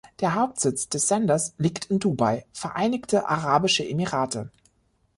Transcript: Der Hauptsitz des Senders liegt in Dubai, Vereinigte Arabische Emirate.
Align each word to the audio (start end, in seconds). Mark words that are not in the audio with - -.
Der 0.19 0.33
Hauptsitz 0.33 0.89
des 0.89 1.07
Senders 1.07 1.53
liegt 1.59 1.85
in 1.91 1.99
Dubai, 1.99 2.43
Vereinigte 2.53 3.29
Arabische 3.29 3.87
Emirate. 3.87 4.49